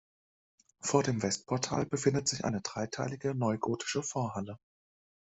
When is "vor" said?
0.79-1.03